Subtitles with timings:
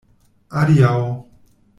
[0.61, 0.95] Adiaŭ.